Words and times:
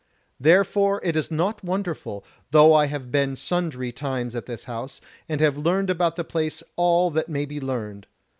Therefore 0.39 0.99
is 1.01 1.27
it 1.27 1.31
naught 1.31 1.63
wonderful, 1.63 2.25
though 2.49 2.73
I 2.73 2.87
have 2.87 3.11
been 3.11 3.35
sundry 3.35 3.91
times 3.91 4.33
at 4.33 4.47
this 4.47 4.63
house, 4.63 4.99
and 5.29 5.39
have 5.41 5.59
learned 5.59 5.91
about 5.91 6.15
the 6.15 6.23
place 6.23 6.63
all 6.75 7.11
that 7.11 7.29
may 7.29 7.45
be 7.45 7.61
learned. 7.61 8.07